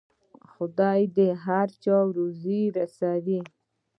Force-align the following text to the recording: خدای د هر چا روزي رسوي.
خدای 0.51 1.01
د 1.17 1.19
هر 1.43 1.67
چا 1.83 1.97
روزي 2.15 2.61
رسوي. 2.77 3.41